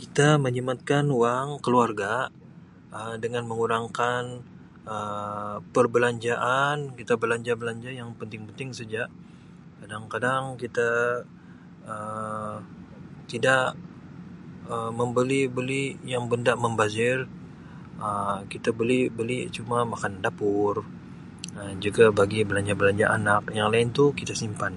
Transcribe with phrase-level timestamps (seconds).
[0.00, 2.12] Kita menjimatkan wang keluarga
[2.98, 4.22] Um dengan mengurangkan
[4.94, 9.02] Um perbelanjaan kita belanja-belanja yang penting-penting saja
[9.78, 10.88] kadang-kadang kita
[11.92, 12.58] Um
[13.32, 13.64] tidak
[14.72, 17.16] Um membeli-beli yang benda membazir
[18.06, 20.74] Um kita beli-beli cuma makanan dapur
[21.60, 24.74] Um juga bagi belanja-belanja anak yang lain tu kita simpan.